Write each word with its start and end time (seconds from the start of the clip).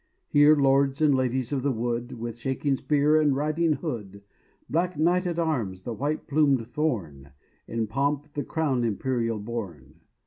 Here, 0.29 0.55
Lords 0.55 0.99
and 0.99 1.13
Ladies 1.13 1.53
of 1.53 1.61
the 1.61 1.71
wood, 1.71 2.13
With 2.13 2.39
shaking 2.39 2.75
spear 2.75 3.21
and 3.21 3.35
riding 3.35 3.73
hood: 3.73 4.23
Black 4.67 4.97
knight 4.97 5.27
at 5.27 5.37
arms, 5.37 5.83
the 5.83 5.93
white 5.93 6.25
plumed 6.27 6.65
Thorn; 6.65 7.33
In 7.67 7.85
pomp 7.85 8.33
the 8.33 8.43
Crown 8.43 8.83
Imperial 8.83 9.37
borne. 9.37 9.99